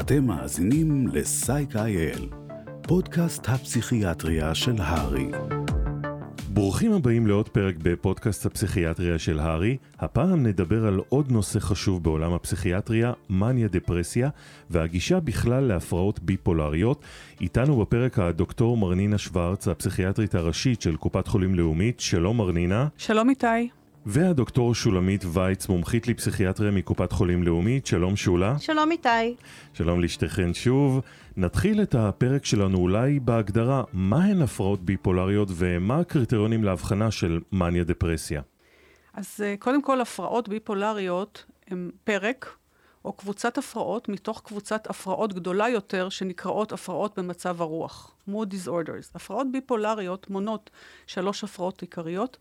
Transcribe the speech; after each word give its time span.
אתם 0.00 0.24
מאזינים 0.24 1.06
ל-Psych.il, 1.06 2.34
פודקאסט 2.82 3.48
הפסיכיאטריה 3.48 4.54
של 4.54 4.74
הרי. 4.78 5.30
ברוכים 6.48 6.92
הבאים 6.92 7.26
לעוד 7.26 7.48
פרק 7.48 7.74
בפודקאסט 7.82 8.46
הפסיכיאטריה 8.46 9.18
של 9.18 9.38
הארי. 9.38 9.76
הפעם 9.98 10.46
נדבר 10.46 10.86
על 10.86 11.00
עוד 11.08 11.32
נושא 11.32 11.60
חשוב 11.60 12.04
בעולם 12.04 12.32
הפסיכיאטריה, 12.32 13.12
מניה 13.30 13.68
דפרסיה, 13.68 14.28
והגישה 14.70 15.20
בכלל 15.20 15.64
להפרעות 15.64 16.20
ביפולריות. 16.20 17.04
איתנו 17.40 17.80
בפרק 17.80 18.18
הדוקטור 18.18 18.76
מרנינה 18.76 19.18
שוורץ, 19.18 19.68
הפסיכיאטרית 19.68 20.34
הראשית 20.34 20.82
של 20.82 20.96
קופת 20.96 21.26
חולים 21.26 21.54
לאומית. 21.54 22.00
שלום 22.00 22.36
מרנינה. 22.36 22.88
שלום 22.96 23.30
איתי. 23.30 23.77
והדוקטור 24.10 24.74
שולמית 24.74 25.24
וייץ, 25.32 25.68
מומחית 25.68 26.08
לפסיכיאטריה 26.08 26.70
מקופת 26.70 27.12
חולים 27.12 27.42
לאומית, 27.42 27.86
שלום 27.86 28.16
שולה. 28.16 28.58
שלום 28.58 28.90
איתי. 28.90 29.36
שלום 29.74 30.00
לשתיכן 30.00 30.54
שוב. 30.54 31.00
נתחיל 31.36 31.82
את 31.82 31.94
הפרק 31.94 32.44
שלנו 32.44 32.78
אולי 32.78 33.20
בהגדרה, 33.20 33.82
מהן 33.92 34.42
הפרעות 34.42 34.80
ביפולריות 34.80 35.48
ומה 35.52 35.98
הקריטריונים 35.98 36.64
להבחנה 36.64 37.10
של 37.10 37.40
מניה 37.52 37.84
דפרסיה. 37.84 38.42
אז 39.14 39.40
אה, 39.44 39.54
קודם 39.58 39.82
כל, 39.82 40.00
הפרעות 40.00 40.48
ביפולריות 40.48 41.44
הם 41.66 41.90
פרק 42.04 42.56
או 43.04 43.12
קבוצת 43.12 43.58
הפרעות 43.58 44.08
מתוך 44.08 44.42
קבוצת 44.44 44.90
הפרעות 44.90 45.32
גדולה 45.32 45.68
יותר 45.68 46.08
שנקראות 46.08 46.72
הפרעות 46.72 47.18
במצב 47.18 47.62
הרוח, 47.62 48.14
mood 48.28 48.46
disorders. 48.52 49.10
הפרעות 49.14 49.46
ביפולריות 49.52 50.30
מונות 50.30 50.70
שלוש 51.06 51.44
הפרעות 51.44 51.80
עיקריות. 51.82 52.38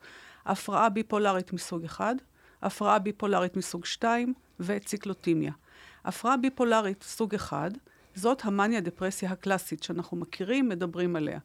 הפרעה 0.47 0.89
ביפולרית 0.89 1.53
מסוג 1.53 1.85
1, 1.85 2.15
הפרעה 2.61 2.99
ביפולרית 2.99 3.57
מסוג 3.57 3.85
2 3.85 4.33
וציקלוטימיה. 4.59 5.51
הפרעה 6.05 6.37
ביפולרית 6.37 7.03
סוג 7.03 7.35
1, 7.35 7.71
זאת 8.15 8.45
המאניה 8.45 8.81
דפרסיה 8.81 9.31
הקלאסית 9.31 9.83
שאנחנו 9.83 10.17
מכירים, 10.17 10.69
מדברים 10.69 11.15
עליה. 11.15 11.39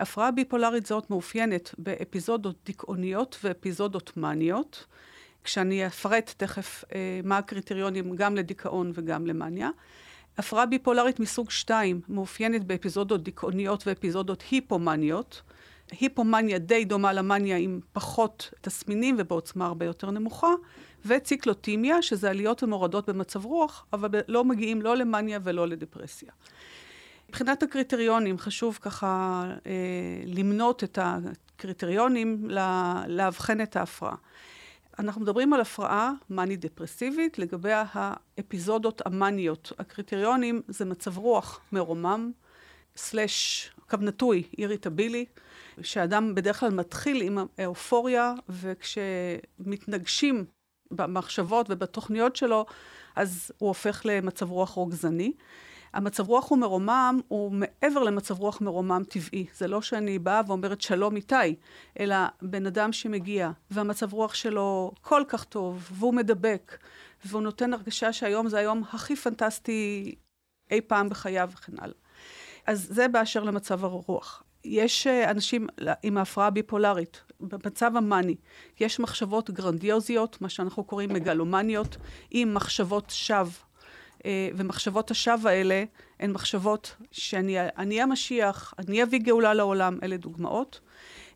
הפרעה 0.00 0.30
ביפולרית 0.30 0.86
זאת 0.86 1.10
מאופיינת 1.10 1.74
באפיזודות 1.78 2.56
דיכאוניות 2.64 3.38
ואפיזודות 3.44 4.16
מאניות, 4.16 4.86
כשאני 5.44 5.86
אפרט 5.86 6.34
תכף 6.36 6.84
אה, 6.94 7.20
מה 7.24 7.38
הקריטריונים 7.38 8.16
גם 8.16 8.36
לדיכאון 8.36 8.92
וגם 8.94 9.26
למאניה. 9.26 9.70
הפרעה 10.38 10.66
ביפולרית 10.66 11.20
מסוג 11.20 11.50
2 11.50 12.00
מאופיינת 12.08 12.64
באפיזודות 12.64 13.22
דיכאוניות 13.22 13.86
ואפיזודות 13.86 14.44
היפומניות. 14.50 15.42
היפומניה 16.00 16.58
די 16.58 16.84
דומה 16.84 17.12
למניה 17.12 17.56
עם 17.56 17.80
פחות 17.92 18.50
תסמינים 18.60 19.16
ובעוצמה 19.18 19.66
הרבה 19.66 19.86
יותר 19.86 20.10
נמוכה, 20.10 20.52
וציקלוטימיה, 21.06 22.02
שזה 22.02 22.30
עליות 22.30 22.62
ומורדות 22.62 23.08
במצב 23.08 23.44
רוח, 23.44 23.86
אבל 23.92 24.08
לא 24.28 24.44
מגיעים 24.44 24.82
לא 24.82 24.96
למניה 24.96 25.38
ולא 25.42 25.68
לדפרסיה. 25.68 26.32
מבחינת 27.28 27.62
הקריטריונים, 27.62 28.38
חשוב 28.38 28.78
ככה 28.82 29.44
אה, 29.66 29.72
למנות 30.26 30.84
את 30.84 30.98
הקריטריונים, 31.02 32.50
לה, 32.50 33.02
לאבחן 33.06 33.60
את 33.60 33.76
ההפרעה. 33.76 34.16
אנחנו 34.98 35.20
מדברים 35.20 35.52
על 35.52 35.60
הפרעה 35.60 36.12
מאנית-דפרסיבית, 36.30 37.38
לגבי 37.38 37.72
האפיזודות 37.72 39.02
המאניות. 39.06 39.72
הקריטריונים 39.78 40.62
זה 40.68 40.84
מצב 40.84 41.18
רוח 41.18 41.60
מרומם, 41.72 42.32
סלש 42.96 43.70
קו 43.90 43.96
נטוי, 44.00 44.42
איריטבילי, 44.58 45.24
שאדם 45.82 46.34
בדרך 46.34 46.60
כלל 46.60 46.70
מתחיל 46.70 47.22
עם 47.22 47.38
האופוריה, 47.58 48.34
וכשמתנגשים 48.48 50.44
במחשבות 50.90 51.66
ובתוכניות 51.70 52.36
שלו, 52.36 52.66
אז 53.16 53.52
הוא 53.58 53.68
הופך 53.68 54.02
למצב 54.04 54.50
רוח 54.50 54.70
רוגזני. 54.70 55.32
המצב 55.92 56.28
רוח 56.28 56.50
הוא 56.50 56.58
מרומם, 56.58 57.20
הוא 57.28 57.52
מעבר 57.52 58.02
למצב 58.02 58.38
רוח 58.38 58.60
מרומם 58.60 59.02
טבעי. 59.08 59.46
זה 59.54 59.68
לא 59.68 59.82
שאני 59.82 60.18
באה 60.18 60.40
ואומרת 60.46 60.80
שלום 60.80 61.16
איתי, 61.16 61.56
אלא 62.00 62.16
בן 62.42 62.66
אדם 62.66 62.92
שמגיע, 62.92 63.50
והמצב 63.70 64.12
רוח 64.12 64.34
שלו 64.34 64.92
כל 65.00 65.22
כך 65.28 65.44
טוב, 65.44 65.88
והוא 65.92 66.14
מדבק, 66.14 66.78
והוא 67.24 67.42
נותן 67.42 67.72
הרגשה 67.72 68.12
שהיום 68.12 68.48
זה 68.48 68.58
היום 68.58 68.82
הכי 68.92 69.16
פנטסטי 69.16 70.14
אי 70.70 70.80
פעם 70.80 71.08
בחייו 71.08 71.50
וכן 71.52 71.72
הלאה. 71.78 72.01
אז 72.66 72.86
זה 72.90 73.08
באשר 73.08 73.44
למצב 73.44 73.84
הרוח. 73.84 74.42
יש 74.64 75.06
אה, 75.06 75.30
אנשים 75.30 75.66
עם 76.02 76.18
ההפרעה 76.18 76.46
הביפולרית, 76.46 77.22
במצב 77.40 77.96
המאני, 77.96 78.36
יש 78.80 79.00
מחשבות 79.00 79.50
גרנדיוזיות, 79.50 80.40
מה 80.40 80.48
שאנחנו 80.48 80.84
קוראים 80.84 81.12
מגלומניות, 81.12 81.96
עם 82.30 82.54
מחשבות 82.54 83.10
שווא. 83.10 83.52
אה, 84.24 84.48
ומחשבות 84.56 85.10
השווא 85.10 85.50
האלה 85.50 85.84
הן 86.20 86.32
מחשבות 86.32 86.96
שאני 87.12 88.02
המשיח, 88.02 88.74
אני 88.78 89.02
אביא 89.02 89.18
גאולה 89.18 89.54
לעולם, 89.54 89.98
אלה 90.02 90.16
דוגמאות. 90.16 90.80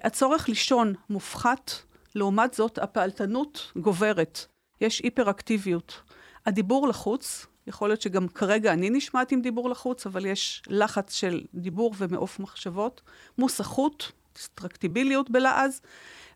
הצורך 0.03 0.49
לישון 0.49 0.95
מופחת, 1.11 1.71
לעומת 2.15 2.55
זאת 2.55 2.79
הפעלתנות 2.79 3.73
גוברת, 3.77 4.47
יש 4.81 5.01
היפראקטיביות. 5.01 6.01
הדיבור 6.47 6.89
לחוץ, 6.89 7.47
יכול 7.67 7.89
להיות 7.89 8.03
שגם 8.03 8.29
כרגע 8.29 8.73
אני 8.73 8.91
נשמעת 8.91 9.33
עם 9.33 9.41
דיבור 9.41 9.71
לחוץ, 9.71 10.07
אבל 10.07 10.27
יש 10.27 10.63
לחץ 10.69 11.13
של 11.13 11.45
דיבור 11.55 11.95
ומעוף 11.99 12.41
מחשבות, 12.41 13.01
מוסכות, 13.39 14.13
דיסטרקטיביליות 14.35 15.31
בלעז, 15.31 15.81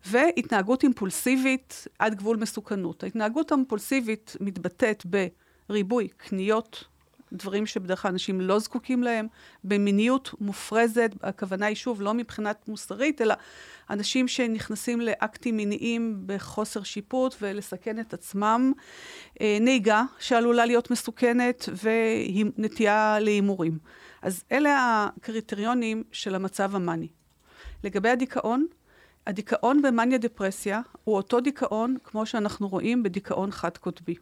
והתנהגות 0.06 0.82
אימפולסיבית 0.82 1.86
עד 1.98 2.14
גבול 2.14 2.36
מסוכנות. 2.36 3.02
ההתנהגות 3.02 3.52
האימפולסיבית 3.52 4.36
מתבטאת 4.40 5.06
בריבוי 5.68 6.08
קניות, 6.08 6.84
דברים 7.32 7.66
שבדרך 7.66 8.02
כלל 8.02 8.10
אנשים 8.10 8.40
לא 8.40 8.58
זקוקים 8.58 9.02
להם, 9.02 9.26
במיניות 9.64 10.34
מופרזת, 10.40 11.10
הכוונה 11.22 11.66
היא 11.66 11.76
שוב 11.76 12.02
לא 12.02 12.14
מבחינת 12.14 12.68
מוסרית, 12.68 13.20
אלא 13.20 13.34
אנשים 13.90 14.28
שנכנסים 14.28 15.00
לאקטים 15.00 15.56
מיניים 15.56 16.22
בחוסר 16.26 16.82
שיפוט 16.82 17.34
ולסכן 17.42 18.00
את 18.00 18.14
עצמם, 18.14 18.72
אה, 19.40 19.58
נהיגה 19.60 20.02
שעלולה 20.18 20.66
להיות 20.66 20.90
מסוכנת 20.90 21.68
ונטייה 22.58 23.18
להימורים. 23.20 23.78
אז 24.22 24.44
אלה 24.52 25.06
הקריטריונים 25.16 26.04
של 26.12 26.34
המצב 26.34 26.76
המאני. 26.76 27.08
לגבי 27.84 28.08
הדיכאון, 28.08 28.66
הדיכאון 29.26 29.82
במאניה 29.82 30.18
דפרסיה 30.18 30.80
הוא 31.04 31.16
אותו 31.16 31.40
דיכאון 31.40 31.96
כמו 32.04 32.26
שאנחנו 32.26 32.68
רואים 32.68 33.02
בדיכאון 33.02 33.50
חד-קוטבי. 33.50 34.14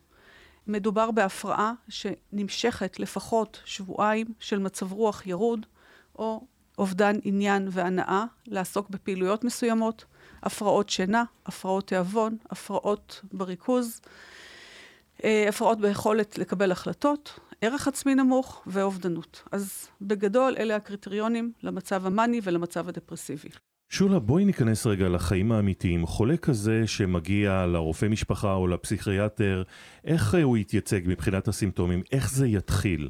מדובר 0.68 1.10
בהפרעה 1.10 1.72
שנמשכת 1.88 3.00
לפחות 3.00 3.60
שבועיים 3.64 4.26
של 4.40 4.58
מצב 4.58 4.92
רוח 4.92 5.26
ירוד, 5.26 5.66
או 6.18 6.46
אובדן 6.78 7.16
עניין 7.24 7.68
והנאה 7.70 8.24
לעסוק 8.46 8.90
בפעילויות 8.90 9.44
מסוימות, 9.44 10.04
הפרעות 10.42 10.88
שינה, 10.88 11.24
הפרעות 11.46 11.86
תיאבון, 11.86 12.36
הפרעות 12.50 13.20
בריכוז, 13.32 14.00
אה, 15.24 15.48
הפרעות 15.48 15.80
ביכולת 15.80 16.38
לקבל 16.38 16.72
החלטות, 16.72 17.40
ערך 17.60 17.88
עצמי 17.88 18.14
נמוך 18.14 18.62
ואובדנות. 18.66 19.42
אז 19.52 19.88
בגדול 20.00 20.54
אלה 20.58 20.76
הקריטריונים 20.76 21.52
למצב 21.62 22.06
המאני 22.06 22.40
ולמצב 22.44 22.88
הדפרסיבי. 22.88 23.48
שולה, 23.90 24.18
בואי 24.18 24.44
ניכנס 24.44 24.86
רגע 24.86 25.08
לחיים 25.08 25.52
האמיתיים. 25.52 26.06
חולה 26.06 26.36
כזה 26.36 26.86
שמגיע 26.86 27.66
לרופא 27.66 28.06
משפחה 28.06 28.54
או 28.54 28.66
לפסיכיאטר, 28.66 29.62
איך 30.04 30.34
הוא 30.42 30.56
יתייצג 30.56 31.00
מבחינת 31.06 31.48
הסימפטומים? 31.48 32.02
איך 32.12 32.30
זה 32.30 32.46
יתחיל? 32.46 33.08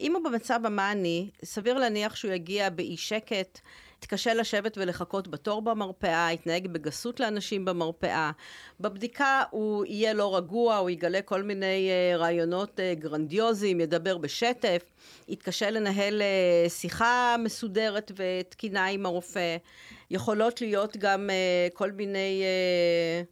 אם 0.00 0.14
הוא 0.14 0.24
במצב 0.24 0.60
המאני, 0.64 1.30
סביר 1.44 1.78
להניח 1.78 2.16
שהוא 2.16 2.32
יגיע 2.32 2.70
באי 2.70 2.96
שקט, 2.96 3.60
יתקשה 3.98 4.34
לשבת 4.34 4.78
ולחכות 4.78 5.28
בתור 5.28 5.62
במרפאה, 5.62 6.28
יתנהג 6.32 6.66
בגסות 6.66 7.20
לאנשים 7.20 7.64
במרפאה. 7.64 8.30
בבדיקה 8.80 9.42
הוא 9.50 9.84
יהיה 9.84 10.12
לא 10.12 10.36
רגוע, 10.36 10.76
הוא 10.76 10.90
יגלה 10.90 11.22
כל 11.22 11.42
מיני 11.42 11.90
uh, 11.90 12.18
רעיונות 12.18 12.80
uh, 12.80 13.00
גרנדיוזיים, 13.00 13.80
ידבר 13.80 14.18
בשטף, 14.18 14.82
יתקשה 15.28 15.70
לנהל 15.70 16.22
שיחה 16.68 17.36
מסודרת 17.44 18.12
ותקינה 18.16 18.86
עם 18.86 19.06
הרופא. 19.06 19.56
יכולות 20.10 20.60
להיות 20.60 20.96
גם 20.96 21.30
uh, 21.30 21.74
כל 21.74 21.92
מיני 21.92 22.42
uh, 22.42 23.26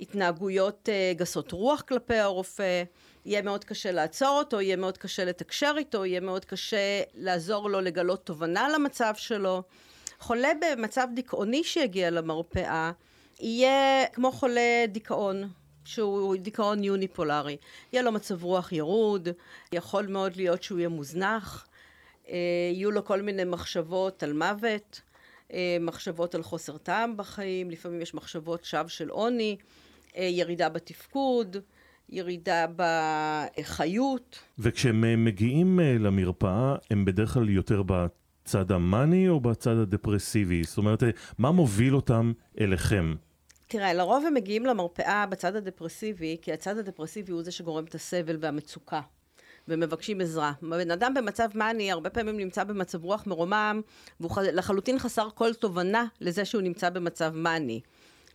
התנהגויות 0.00 0.88
uh, 0.88 1.18
גסות 1.18 1.52
רוח 1.52 1.80
כלפי 1.80 2.16
הרופא. 2.16 2.82
יהיה 3.26 3.42
מאוד 3.42 3.64
קשה 3.64 3.92
לעצור 3.92 4.38
אותו, 4.38 4.60
יהיה 4.60 4.76
מאוד 4.76 4.98
קשה 4.98 5.24
לתקשר 5.24 5.74
איתו, 5.78 6.04
יהיה 6.04 6.20
מאוד 6.20 6.44
קשה 6.44 7.02
לעזור 7.14 7.70
לו 7.70 7.80
לגלות 7.80 8.26
תובנה 8.26 8.68
למצב 8.68 9.14
שלו. 9.16 9.62
חולה 10.18 10.48
במצב 10.60 11.08
דיכאוני 11.14 11.64
שיגיע 11.64 12.10
למרפאה, 12.10 12.92
יהיה 13.40 14.06
כמו 14.12 14.32
חולה 14.32 14.84
דיכאון. 14.88 15.48
שהוא 15.84 16.36
דיכאון 16.36 16.84
יוניפולרי. 16.84 17.56
יהיה 17.92 18.02
לו 18.02 18.12
מצב 18.12 18.44
רוח 18.44 18.72
ירוד, 18.72 19.28
יכול 19.72 20.06
מאוד 20.06 20.36
להיות 20.36 20.62
שהוא 20.62 20.78
יהיה 20.78 20.88
מוזנח, 20.88 21.66
אה, 22.28 22.34
יהיו 22.72 22.90
לו 22.90 23.04
כל 23.04 23.22
מיני 23.22 23.44
מחשבות 23.44 24.22
על 24.22 24.32
מוות, 24.32 25.00
אה, 25.00 25.13
מחשבות 25.80 26.34
על 26.34 26.42
חוסר 26.42 26.76
טעם 26.76 27.16
בחיים, 27.16 27.70
לפעמים 27.70 28.00
יש 28.00 28.14
מחשבות 28.14 28.64
שווא 28.64 28.88
של 28.88 29.08
עוני, 29.08 29.56
אה, 30.16 30.24
ירידה 30.24 30.68
בתפקוד, 30.68 31.56
ירידה 32.08 32.66
בחיות. 32.76 34.38
וכשהם 34.58 35.04
אה, 35.04 35.16
מגיעים 35.16 35.80
אה, 35.80 35.96
למרפאה, 35.98 36.76
הם 36.90 37.04
בדרך 37.04 37.34
כלל 37.34 37.48
יותר 37.48 37.82
בצד 37.86 38.72
המאני 38.72 39.28
או 39.28 39.40
בצד 39.40 39.76
הדפרסיבי? 39.76 40.64
זאת 40.64 40.78
אומרת, 40.78 41.02
אה, 41.02 41.10
מה 41.38 41.50
מוביל 41.50 41.96
אותם 41.96 42.32
אליכם? 42.60 43.14
תראה, 43.66 43.94
לרוב 43.94 44.24
הם 44.26 44.34
מגיעים 44.34 44.66
למרפאה 44.66 45.26
בצד 45.26 45.56
הדפרסיבי, 45.56 46.36
כי 46.42 46.52
הצד 46.52 46.78
הדפרסיבי 46.78 47.32
הוא 47.32 47.42
זה 47.42 47.52
שגורם 47.52 47.84
את 47.84 47.94
הסבל 47.94 48.36
והמצוקה. 48.40 49.00
ומבקשים 49.68 50.20
עזרה. 50.20 50.52
בן 50.62 50.90
אדם 50.90 51.14
במצב 51.14 51.48
מאני 51.54 51.92
הרבה 51.92 52.10
פעמים 52.10 52.36
נמצא 52.36 52.64
במצב 52.64 53.04
רוח 53.04 53.26
מרומם, 53.26 53.80
והוא 54.20 54.42
לחלוטין 54.42 54.98
חסר 54.98 55.28
כל 55.34 55.54
תובנה 55.54 56.06
לזה 56.20 56.44
שהוא 56.44 56.62
נמצא 56.62 56.90
במצב 56.90 57.32
מאני. 57.34 57.80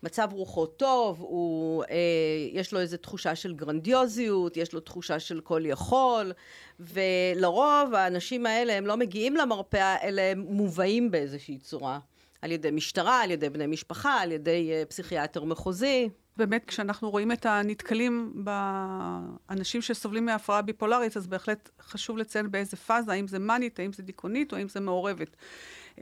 מצב 0.04 0.28
רוחו 0.32 0.66
טוב, 0.66 1.20
הוא, 1.20 1.84
אה, 1.84 1.96
יש 2.52 2.74
לו 2.74 2.80
איזו 2.80 2.98
תחושה 2.98 3.36
של 3.36 3.54
גרנדיוזיות, 3.54 4.58
יש 4.58 4.74
לו 4.74 4.80
תחושה 4.80 5.20
של 5.20 5.42
כל 5.42 5.62
יכול, 5.66 6.32
ולרוב 6.80 7.94
האנשים 7.94 8.46
האלה 8.46 8.74
הם 8.74 8.86
לא 8.86 8.98
מגיעים 8.98 9.36
למרפאה, 9.36 9.96
אלא 10.04 10.22
הם 10.22 10.40
מובאים 10.40 11.12
באיזושהי 11.12 11.58
צורה. 11.58 12.00
על 12.42 12.52
ידי 12.52 12.72
משטרה, 12.72 13.22
על 13.22 13.32
ידי 13.32 13.50
בני 13.50 13.68
משפחה, 13.68 14.22
על 14.22 14.32
ידי 14.32 14.72
אה, 14.72 14.84
פסיכיאטר 14.86 15.44
מחוזי. 15.44 16.10
באמת, 16.38 16.66
כשאנחנו 16.66 17.10
רואים 17.10 17.32
את 17.32 17.46
הנתקלים 17.46 18.34
באנשים 18.36 19.82
שסובלים 19.82 20.26
מהפרעה 20.26 20.62
ביפולרית, 20.62 21.18
אז 21.18 21.28
בהחלט 21.28 21.70
חשוב 21.82 22.18
לציין 22.18 22.52
באיזה 22.52 22.78
פאזה, 22.78 23.12
האם 23.12 23.28
זה 23.28 23.40
מאנית, 23.40 23.80
האם 23.80 23.94
זה 23.94 24.04
דיכאונית 24.04 24.52
או 24.52 24.58
האם 24.58 24.70
זה 24.70 24.80
מעורבת. 24.80 25.36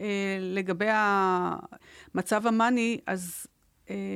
אה, 0.00 0.38
לגבי 0.40 0.88
המצב 0.90 2.46
המאני, 2.46 3.00
אז 3.06 3.46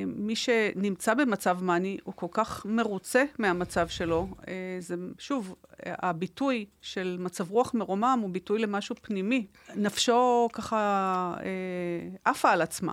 מי 0.06 0.36
שנמצא 0.36 1.14
במצב 1.14 1.62
מאני 1.62 1.98
הוא 2.04 2.14
כל 2.16 2.26
כך 2.30 2.66
מרוצה 2.66 3.24
מהמצב 3.38 3.88
שלו. 3.88 4.28
אה, 4.48 4.76
זה, 4.80 4.94
שוב, 5.18 5.54
הביטוי 5.86 6.66
של 6.80 7.16
מצב 7.20 7.50
רוח 7.50 7.74
מרומם 7.74 8.18
הוא 8.22 8.30
ביטוי 8.30 8.58
למשהו 8.58 8.96
פנימי. 9.02 9.46
נפשו 9.76 10.48
ככה 10.52 11.34
אה, 11.40 12.08
עפה 12.24 12.50
על 12.50 12.62
עצמה, 12.62 12.92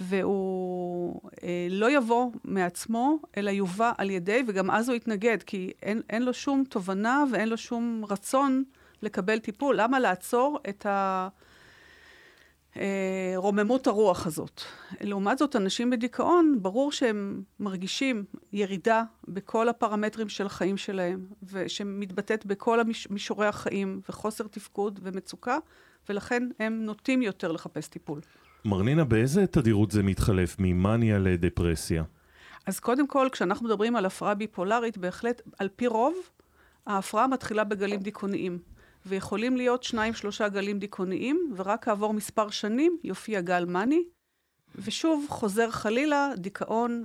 והוא 0.00 1.20
לא 1.70 1.90
יבוא 1.90 2.30
מעצמו, 2.44 3.18
אלא 3.36 3.50
יובא 3.50 3.92
על 3.98 4.10
ידי, 4.10 4.42
וגם 4.46 4.70
אז 4.70 4.88
הוא 4.88 4.96
יתנגד, 4.96 5.42
כי 5.42 5.72
אין, 5.82 6.02
אין 6.10 6.22
לו 6.22 6.34
שום 6.34 6.64
תובנה 6.68 7.24
ואין 7.32 7.48
לו 7.48 7.56
שום 7.56 8.04
רצון 8.08 8.64
לקבל 9.02 9.38
טיפול. 9.38 9.80
למה 9.80 10.00
לעצור 10.00 10.58
את 10.68 10.86
ה... 10.86 11.28
אה, 12.78 13.32
רוממות 13.36 13.86
הרוח 13.86 14.26
הזאת. 14.26 14.62
לעומת 15.00 15.38
זאת, 15.38 15.56
אנשים 15.56 15.90
בדיכאון, 15.90 16.58
ברור 16.62 16.92
שהם 16.92 17.42
מרגישים 17.60 18.24
ירידה 18.52 19.02
בכל 19.28 19.68
הפרמטרים 19.68 20.28
של 20.28 20.46
החיים 20.46 20.76
שלהם, 20.76 21.26
ושמתבטאת 21.42 22.46
בכל 22.46 22.78
מישורי 23.10 23.46
החיים, 23.46 24.00
וחוסר 24.08 24.46
תפקוד 24.46 25.00
ומצוקה, 25.02 25.58
ולכן 26.08 26.48
הם 26.60 26.84
נוטים 26.84 27.22
יותר 27.22 27.52
לחפש 27.52 27.88
טיפול. 27.88 28.20
מרנינה, 28.64 29.04
באיזה 29.04 29.46
תדירות 29.46 29.90
זה 29.90 30.02
מתחלף 30.02 30.56
ממאניה 30.58 31.18
לדפרסיה? 31.18 32.04
אז 32.66 32.80
קודם 32.80 33.06
כל, 33.06 33.28
כשאנחנו 33.32 33.66
מדברים 33.66 33.96
על 33.96 34.06
הפרעה 34.06 34.34
ביפולרית, 34.34 34.98
בהחלט, 34.98 35.42
על 35.58 35.68
פי 35.76 35.86
רוב, 35.86 36.14
ההפרעה 36.86 37.26
מתחילה 37.26 37.64
בגלים 37.64 38.00
דיכאוניים. 38.00 38.58
ויכולים 39.06 39.56
להיות 39.56 39.82
שניים 39.82 40.14
שלושה 40.14 40.48
גלים 40.48 40.78
דיכאוניים, 40.78 41.52
ורק 41.56 41.84
כעבור 41.84 42.14
מספר 42.14 42.50
שנים 42.50 42.98
יופיע 43.04 43.40
גל 43.40 43.64
מאני, 43.64 44.04
ושוב 44.74 45.26
חוזר 45.28 45.70
חלילה 45.70 46.32
דיכאון. 46.36 47.04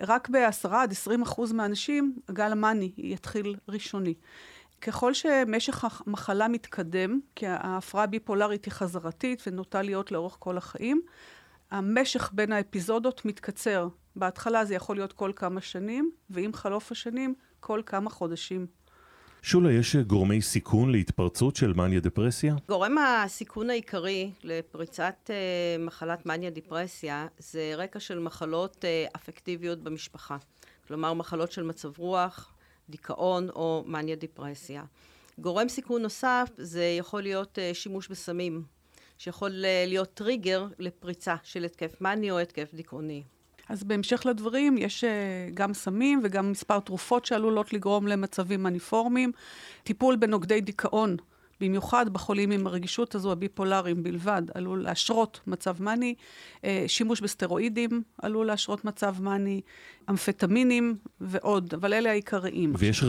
רק 0.00 0.28
ב-10 0.28 0.68
עד 0.68 0.92
20 0.92 1.22
אחוז 1.22 1.52
מהאנשים 1.52 2.16
הגל 2.28 2.52
המאני 2.52 2.92
יתחיל 2.96 3.56
ראשוני. 3.68 4.14
ככל 4.80 5.14
שמשך 5.14 5.84
המחלה 6.06 6.48
מתקדם, 6.48 7.20
כי 7.34 7.46
ההפרעה 7.46 8.04
הביפולרית 8.04 8.64
היא 8.64 8.72
חזרתית 8.72 9.42
ונוטה 9.46 9.82
להיות 9.82 10.12
לאורך 10.12 10.36
כל 10.38 10.58
החיים, 10.58 11.02
המשך 11.70 12.30
בין 12.32 12.52
האפיזודות 12.52 13.24
מתקצר. 13.24 13.88
בהתחלה 14.16 14.64
זה 14.64 14.74
יכול 14.74 14.96
להיות 14.96 15.12
כל 15.12 15.32
כמה 15.36 15.60
שנים, 15.60 16.10
ועם 16.30 16.52
חלוף 16.52 16.92
השנים, 16.92 17.34
כל 17.60 17.82
כמה 17.86 18.10
חודשים. 18.10 18.66
שולה, 19.48 19.72
יש 19.72 19.96
גורמי 19.96 20.42
סיכון 20.42 20.92
להתפרצות 20.92 21.56
של 21.56 21.72
מניה 21.72 22.00
דפרסיה? 22.00 22.54
גורם 22.68 22.98
הסיכון 22.98 23.70
העיקרי 23.70 24.30
לפריצת 24.42 25.14
uh, 25.26 25.30
מחלת 25.82 26.26
מניה 26.26 26.50
דיפרסיה 26.50 27.26
זה 27.38 27.72
רקע 27.76 28.00
של 28.00 28.18
מחלות 28.18 28.84
uh, 28.84 29.16
אפקטיביות 29.16 29.82
במשפחה. 29.82 30.36
כלומר, 30.88 31.14
מחלות 31.14 31.52
של 31.52 31.62
מצב 31.62 31.98
רוח, 31.98 32.54
דיכאון 32.90 33.48
או 33.48 33.84
מניה 33.86 34.16
דיפרסיה. 34.16 34.84
גורם 35.38 35.68
סיכון 35.68 36.02
נוסף 36.02 36.50
זה 36.56 36.84
יכול 36.98 37.22
להיות 37.22 37.58
uh, 37.58 37.74
שימוש 37.74 38.08
בסמים, 38.08 38.62
שיכול 39.18 39.50
uh, 39.50 39.88
להיות 39.88 40.14
טריגר 40.14 40.66
לפריצה 40.78 41.36
של 41.42 41.64
התקף 41.64 42.00
מני 42.00 42.30
או 42.30 42.38
התקף 42.38 42.74
דיכאוני. 42.74 43.22
אז 43.68 43.84
בהמשך 43.84 44.26
לדברים, 44.26 44.78
יש 44.78 45.04
uh, 45.04 45.06
גם 45.54 45.74
סמים 45.74 46.20
וגם 46.24 46.50
מספר 46.50 46.80
תרופות 46.80 47.24
שעלולות 47.24 47.72
לגרום 47.72 48.06
למצבים 48.06 48.62
מניפורמיים. 48.62 49.32
טיפול 49.84 50.16
בנוגדי 50.16 50.60
דיכאון, 50.60 51.16
במיוחד 51.60 52.08
בחולים 52.08 52.50
עם 52.50 52.66
הרגישות 52.66 53.14
הזו, 53.14 53.32
הביפולריים 53.32 54.02
בלבד, 54.02 54.42
עלול 54.54 54.82
להשרות 54.82 55.40
מצב 55.46 55.82
מאני. 55.82 56.14
Uh, 56.56 56.64
שימוש 56.86 57.20
בסטרואידים 57.20 58.02
עלול 58.22 58.46
להשרות 58.46 58.84
מצב 58.84 59.14
מאני, 59.20 59.60
אמפטמינים 60.10 60.96
ועוד, 61.20 61.74
אבל 61.74 61.94
אלה 61.94 62.10
העיקריים. 62.10 62.72
ויש 62.78 63.04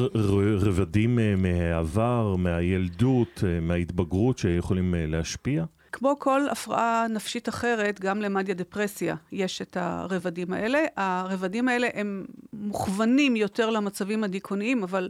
רבדים 0.60 1.20
uh, 1.20 1.42
מהעבר, 1.42 2.36
מהילדות, 2.36 3.44
מההתבגרות 3.62 4.38
שיכולים 4.38 4.94
להשפיע? 4.98 5.66
כמו 5.98 6.20
כל 6.20 6.50
הפרעה 6.50 7.06
נפשית 7.10 7.50
אחרת, 7.50 8.00
גם 8.00 8.22
למדיה 8.22 8.56
דפרסיה 8.56 9.16
יש 9.32 9.62
את 9.62 9.78
הרבדים 9.78 10.54
האלה. 10.54 10.80
הרבדים 10.96 11.68
האלה 11.68 11.88
הם 11.94 12.26
מוכוונים 12.54 13.36
יותר 13.36 13.70
למצבים 13.70 14.24
הדיכאוניים, 14.24 14.84
אבל 14.84 15.10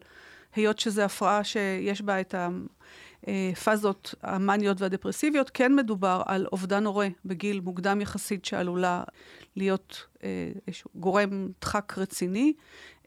היות 0.55 0.79
שזו 0.79 1.01
הפרעה 1.01 1.43
שיש 1.43 2.01
בה 2.01 2.21
את 2.21 2.35
הפאזות 3.27 4.15
המאניות 4.23 4.81
והדפרסיביות, 4.81 5.51
כן 5.53 5.75
מדובר 5.75 6.21
על 6.25 6.47
אובדן 6.51 6.85
הורה 6.85 7.07
בגיל 7.25 7.59
מוקדם 7.59 8.01
יחסית 8.01 8.45
שעלולה 8.45 9.03
להיות 9.55 10.05
אה, 10.23 10.51
גורם 10.95 11.49
דחק 11.61 11.93
רציני. 11.97 12.53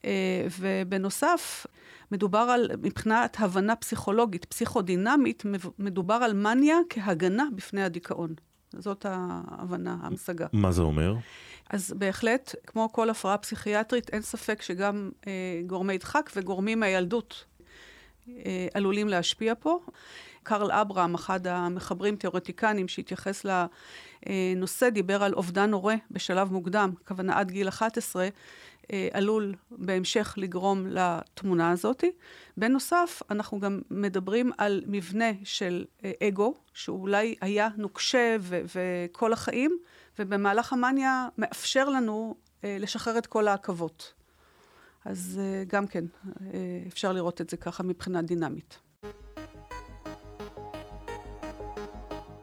אה, 0.05 0.47
ובנוסף, 0.61 1.67
מדובר 2.13 2.39
על, 2.39 2.71
מבחינת 2.83 3.37
הבנה 3.41 3.77
פסיכולוגית, 3.77 4.45
פסיכודינמית, 4.45 5.43
מדובר 5.79 6.15
על 6.15 6.33
מניה 6.33 6.77
כהגנה 6.91 7.45
בפני 7.57 7.83
הדיכאון. 7.83 8.35
זאת 8.79 9.07
ההבנה, 9.09 9.97
ההמשגה. 10.03 10.47
מה 10.53 10.73
זה 10.73 10.83
אומר? 10.83 11.15
אז 11.71 11.95
בהחלט, 11.99 12.55
כמו 12.67 12.93
כל 12.93 13.11
הפרעה 13.11 13.39
פסיכיאטרית, 13.39 14.11
אין 14.11 14.23
ספק 14.23 14.63
שגם 14.63 15.11
אה, 15.27 15.33
גורמי 15.67 15.99
דחק 15.99 16.31
וגורמים 16.37 16.81
מהילדות 16.81 17.45
אה, 17.45 17.50
עלולים 18.75 19.09
להשפיע 19.09 19.55
פה. 19.59 19.79
קרל 20.43 20.73
אברהם, 20.73 21.15
אחד 21.15 21.47
המחברים 21.47 22.17
תיאורטיקנים 22.17 22.89
שהתייחס 22.89 23.45
לנושא, 23.45 24.89
דיבר 24.89 25.23
על 25.23 25.35
אובדן 25.35 25.73
הורה 25.73 25.95
בשלב 26.11 26.53
מוקדם, 26.53 26.93
הכוונה 27.05 27.39
עד 27.39 27.51
גיל 27.51 27.69
11, 27.69 28.29
אה, 28.93 29.09
עלול 29.13 29.55
בהמשך 29.71 30.35
לגרום 30.37 30.87
לתמונה 30.87 31.71
הזאת. 31.71 32.05
בנוסף, 32.57 33.23
אנחנו 33.31 33.61
גם 33.61 33.81
מדברים 33.91 34.53
על 34.59 34.83
מבנה 34.87 35.31
של 35.45 35.85
אה, 36.05 36.13
אגו, 36.29 36.55
שאולי 36.75 37.35
היה 37.41 37.69
נוקשה 37.77 38.37
וכל 38.75 39.33
החיים, 39.33 39.79
ובמהלך 40.19 40.73
המאניה 40.73 41.29
מאפשר 41.39 41.89
לנו 41.89 42.35
אה, 42.65 42.77
לשחרר 42.81 43.19
את 43.19 43.27
כל 43.27 43.49
העכבות. 43.49 44.20
אז 45.05 45.41
גם 45.67 45.87
כן, 45.87 46.05
אפשר 46.89 47.13
לראות 47.13 47.41
את 47.41 47.51
זה 47.51 47.57
ככה 47.57 47.83
מבחינה 47.83 48.23
דינמית. 48.23 48.79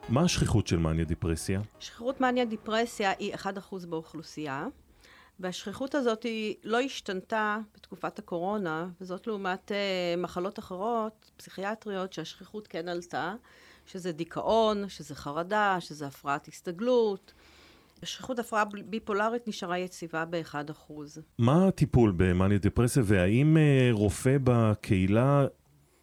מה 0.08 0.22
השכיחות 0.22 0.66
של 0.66 0.76
מניה 0.76 1.04
דיפרסיה? 1.04 1.60
שכיחות 1.78 2.20
מניה 2.20 2.44
דיפרסיה 2.44 3.12
היא 3.18 3.34
1% 3.34 3.86
באוכלוסייה. 3.88 4.66
והשכיחות 5.40 5.94
הזאת 5.94 6.22
היא 6.22 6.54
לא 6.64 6.80
השתנתה 6.80 7.58
בתקופת 7.74 8.18
הקורונה, 8.18 8.88
וזאת 9.00 9.26
לעומת 9.26 9.70
uh, 9.70 10.20
מחלות 10.20 10.58
אחרות, 10.58 11.30
פסיכיאטריות, 11.36 12.12
שהשכיחות 12.12 12.68
כן 12.68 12.88
עלתה, 12.88 13.34
שזה 13.86 14.12
דיכאון, 14.12 14.88
שזה 14.88 15.14
חרדה, 15.14 15.76
שזה 15.80 16.06
הפרעת 16.06 16.48
הסתגלות. 16.48 17.32
השכיחות 18.02 18.38
הפרעה 18.38 18.64
ביפולרית 18.86 19.48
נשארה 19.48 19.78
יציבה 19.78 20.24
ב-1%. 20.24 20.92
מה 21.38 21.68
הטיפול 21.68 22.12
במאניה 22.16 22.58
דפרסיה, 22.58 23.02
והאם 23.06 23.56
uh, 23.56 23.96
רופא 23.96 24.36
בקהילה, 24.44 25.46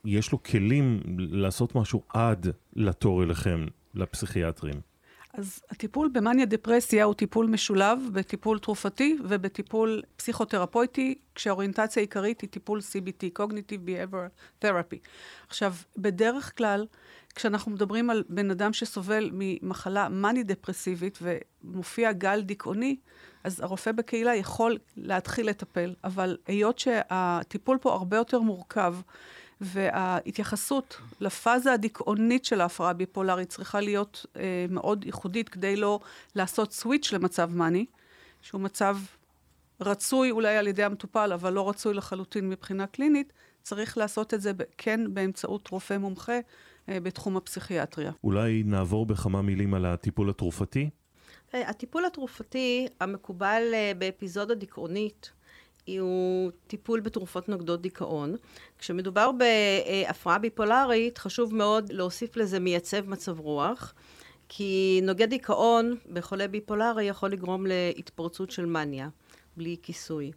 יש 0.06 0.32
לו 0.32 0.44
כלים 0.44 1.02
לעשות 1.18 1.76
משהו 1.76 2.04
עד 2.10 2.48
לתור 2.76 3.24
אליכם, 3.24 3.66
לפסיכיאטרים? 3.94 4.95
אז 5.38 5.60
הטיפול 5.70 6.10
במאניה 6.14 6.46
דפרסיה 6.46 7.04
הוא 7.04 7.14
טיפול 7.14 7.46
משולב 7.48 8.00
בטיפול 8.14 8.60
תרופתי 8.60 9.18
ובטיפול 9.24 10.02
פסיכותרפויטי, 10.18 11.16
כשהאוריינטציה 11.36 12.02
העיקרית 12.02 12.42
היא 12.42 12.50
טיפול 12.50 12.80
CBT, 12.80 13.42
Cognitive 13.42 13.88
Behavior 13.88 14.64
Therapy. 14.66 14.98
עכשיו, 15.48 15.74
בדרך 15.98 16.58
כלל, 16.58 16.86
כשאנחנו 17.36 17.72
מדברים 17.72 18.10
על 18.10 18.24
בן 18.30 18.52
אדם 18.52 18.74
שסובל 18.74 19.30
ממחלה 19.34 20.10
מאני-דפרסיבית 20.10 21.20
ומופיע 21.22 22.12
גל 22.12 22.42
דיכאוני, 22.42 22.96
אז 23.44 23.62
הרופא 23.62 23.92
בקהילה 23.92 24.36
יכול 24.36 24.78
להתחיל 24.98 25.50
לטפל, 25.50 25.94
אבל 26.04 26.38
היות 26.48 26.80
שהטיפול 26.80 27.78
פה 27.82 27.94
הרבה 27.94 28.18
יותר 28.18 28.40
מורכב, 28.40 28.96
וההתייחסות 29.62 30.98
לפאזה 31.20 31.74
הדיכאונית 31.74 32.46
של 32.46 32.62
ההפרעה 32.62 32.90
הביפולרית 32.90 33.50
צריכה 33.50 33.82
להיות 33.82 34.26
אה, 34.38 34.66
מאוד 34.70 35.06
ייחודית 35.06 35.50
כדי 35.50 35.76
לא 35.76 36.00
לעשות 36.36 36.74
סוויץ' 36.74 37.12
למצב 37.12 37.50
מאני, 37.54 37.86
שהוא 38.42 38.62
מצב 38.62 38.98
רצוי 39.82 40.32
אולי 40.32 40.58
על 40.58 40.68
ידי 40.68 40.84
המטופל, 40.84 41.34
אבל 41.34 41.54
לא 41.54 41.70
רצוי 41.70 41.94
לחלוטין 41.94 42.50
מבחינה 42.50 42.88
קלינית, 42.88 43.34
צריך 43.64 43.98
לעשות 43.98 44.34
את 44.34 44.42
זה 44.42 44.52
כן 44.78 45.14
באמצעות 45.14 45.68
רופא 45.68 45.98
מומחה 45.98 46.40
אה, 46.90 47.00
בתחום 47.00 47.38
הפסיכיאטריה. 47.38 48.12
אולי 48.24 48.64
נעבור 48.66 49.06
בכמה 49.06 49.42
מילים 49.42 49.74
על 49.74 49.86
הטיפול 49.86 50.30
התרופתי? 50.30 50.90
אה, 51.54 51.70
הטיפול 51.70 52.06
התרופתי 52.06 52.88
המקובל 53.00 53.64
אה, 53.74 53.92
באפיזודה 53.98 54.56
דיכאונית 54.56 55.32
הוא 56.00 56.52
טיפול 56.68 57.00
בתרופות 57.00 57.50
נוגדות 57.50 57.82
דיכאון. 57.82 58.36
כשמדובר 58.80 59.32
בהפרעה 59.32 60.40
ביפולרית, 60.40 61.18
חשוב 61.18 61.56
מאוד 61.56 61.92
להוסיף 61.94 62.38
לזה 62.38 62.60
מייצב 62.60 63.10
מצב 63.10 63.40
רוח, 63.40 63.94
כי 64.50 65.00
נוגד 65.04 65.30
דיכאון 65.30 65.96
בחולה 66.14 66.48
ביפולרי 66.48 67.04
יכול 67.04 67.32
לגרום 67.32 67.66
להתפרצות 67.66 68.52
של 68.52 68.66
מניה, 68.66 69.10
בלי 69.58 69.78
כיסוי. 69.82 70.32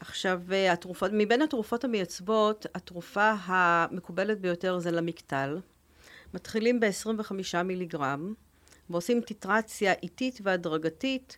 עכשיו, 0.00 0.40
התרופות, 0.72 1.10
מבין 1.14 1.42
התרופות 1.42 1.84
המייצבות, 1.84 2.66
התרופה 2.74 3.34
המקובלת 3.44 4.40
ביותר 4.40 4.78
זה 4.78 4.90
למקטל. 4.90 5.58
מתחילים 6.34 6.80
ב-25 6.80 7.62
מיליגרם, 7.64 8.34
ועושים 8.90 9.20
טיטרציה 9.20 9.92
איטית 10.02 10.38
והדרגתית 10.42 11.36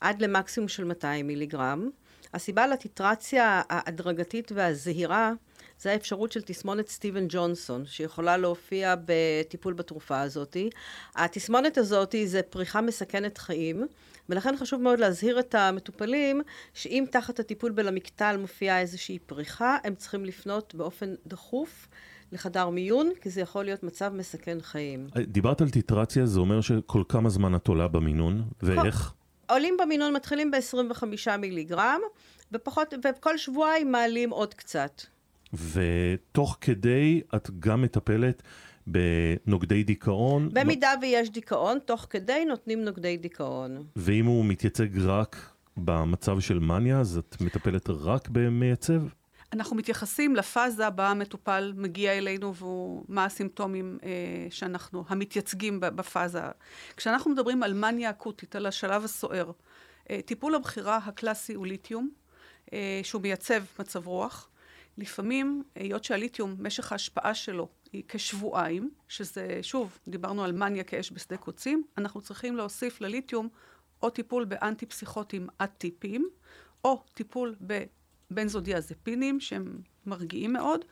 עד 0.00 0.22
למקסימום 0.22 0.68
של 0.68 0.84
200 0.84 1.26
מיליגרם. 1.26 1.90
הסיבה 2.34 2.66
לטיטרציה 2.66 3.62
ההדרגתית 3.68 4.52
והזהירה 4.54 5.32
זה 5.80 5.92
האפשרות 5.92 6.32
של 6.32 6.42
תסמונת 6.42 6.88
סטיבן 6.88 7.26
ג'ונסון, 7.28 7.86
שיכולה 7.86 8.36
להופיע 8.36 8.94
בטיפול 9.04 9.74
בתרופה 9.74 10.20
הזאת. 10.20 10.56
התסמונת 11.16 11.78
הזאת 11.78 12.14
זה 12.24 12.42
פריחה 12.42 12.80
מסכנת 12.80 13.38
חיים, 13.38 13.86
ולכן 14.28 14.54
חשוב 14.56 14.82
מאוד 14.82 14.98
להזהיר 14.98 15.40
את 15.40 15.54
המטופלים 15.54 16.42
שאם 16.74 17.04
תחת 17.10 17.40
הטיפול 17.40 17.72
בלמקטל 17.72 18.36
מופיעה 18.40 18.80
איזושהי 18.80 19.18
פריחה, 19.18 19.76
הם 19.84 19.94
צריכים 19.94 20.24
לפנות 20.24 20.74
באופן 20.74 21.14
דחוף 21.26 21.88
לחדר 22.32 22.68
מיון, 22.68 23.10
כי 23.20 23.30
זה 23.30 23.40
יכול 23.40 23.64
להיות 23.64 23.82
מצב 23.82 24.12
מסכן 24.14 24.58
חיים. 24.60 25.06
דיברת 25.26 25.60
על 25.60 25.70
טיטרציה, 25.70 26.26
זה 26.26 26.40
אומר 26.40 26.60
שכל 26.60 27.02
כמה 27.08 27.28
זמן 27.28 27.54
את 27.54 27.68
עולה 27.68 27.88
במינון, 27.88 28.42
ואיך? 28.62 29.15
עולים 29.48 29.76
במינון 29.82 30.12
מתחילים 30.12 30.50
ב-25 30.50 31.04
מיליגרם, 31.38 32.00
ופחות, 32.52 32.94
וכל 33.04 33.38
שבועיים 33.38 33.92
מעלים 33.92 34.30
עוד 34.30 34.54
קצת. 34.54 35.02
ותוך 35.72 36.58
כדי 36.60 37.20
את 37.34 37.50
גם 37.58 37.82
מטפלת 37.82 38.42
בנוגדי 38.86 39.82
דיכאון? 39.82 40.48
במידה 40.52 40.92
לא... 40.94 41.06
ויש 41.06 41.30
דיכאון, 41.30 41.78
תוך 41.84 42.06
כדי 42.10 42.44
נותנים 42.44 42.84
נוגדי 42.84 43.16
דיכאון. 43.16 43.84
ואם 43.96 44.26
הוא 44.26 44.44
מתייצג 44.44 44.98
רק 44.98 45.36
במצב 45.76 46.40
של 46.40 46.58
מניה, 46.58 47.00
אז 47.00 47.18
את 47.18 47.40
מטפלת 47.40 47.90
רק 47.90 48.28
במייצב? 48.28 49.02
אנחנו 49.52 49.76
מתייחסים 49.76 50.36
לפאזה 50.36 50.90
בה 50.90 51.08
המטופל 51.08 51.72
מגיע 51.76 52.12
אלינו 52.12 52.54
ומה 52.54 53.24
הסימפטומים 53.24 53.98
אה, 54.02 54.10
שאנחנו, 54.50 55.04
המתייצגים 55.08 55.80
בפאזה. 55.80 56.40
כשאנחנו 56.96 57.30
מדברים 57.30 57.62
על 57.62 57.74
מניה 57.74 58.10
אקוטית, 58.10 58.56
על 58.56 58.66
השלב 58.66 59.04
הסוער, 59.04 59.50
אה, 60.10 60.20
טיפול 60.24 60.54
הבחירה 60.54 60.96
הקלאסי 60.96 61.54
הוא 61.54 61.66
ליתיום, 61.66 62.10
אה, 62.72 63.00
שהוא 63.02 63.22
מייצב 63.22 63.62
מצב 63.78 64.06
רוח. 64.06 64.48
לפעמים, 64.98 65.62
היות 65.74 66.04
שהליתיום, 66.04 66.56
משך 66.58 66.92
ההשפעה 66.92 67.34
שלו 67.34 67.68
היא 67.92 68.02
כשבועיים, 68.08 68.90
שזה, 69.08 69.58
שוב, 69.62 69.98
דיברנו 70.08 70.44
על 70.44 70.52
מניה 70.52 70.84
כאש 70.84 71.12
בשדה 71.12 71.36
קוצים, 71.36 71.84
אנחנו 71.98 72.20
צריכים 72.20 72.56
להוסיף 72.56 73.00
לליתיום 73.00 73.48
או 74.02 74.10
טיפול 74.10 74.44
באנטי-פסיכוטיים 74.44 75.46
אטיפיים, 75.62 76.28
או 76.84 77.02
טיפול 77.14 77.54
בבנזודיאזפינים, 78.30 79.40
שהם 79.40 79.78
מרגיעים 80.06 80.52
מאוד, 80.52 80.84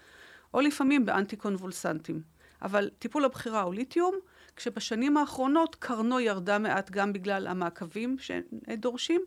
או 0.55 0.61
לפעמים 0.61 1.07
באנטי-קונבולסנטים. 1.07 2.23
אבל 2.63 2.91
טיפול 2.99 3.25
הבחירה 3.25 3.63
הוא 3.63 3.75
ליתיום, 3.75 4.15
כשבשנים 4.57 5.17
האחרונות 5.17 5.75
קרנו 5.75 6.21
ירדה 6.21 6.59
מעט 6.59 6.91
גם 6.91 7.13
בגלל 7.13 7.47
המעקבים 7.47 8.17
שדורשים, 8.19 9.21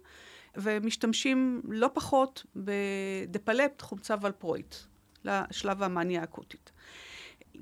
ומשתמשים 0.56 1.62
לא 1.70 1.90
פחות 1.94 2.46
בדפלפט, 2.56 3.82
חומצה 3.82 4.16
ולפרואית, 4.22 4.88
לשלב 5.26 5.84
המאניה 5.84 6.22
האקוטית. 6.22 6.72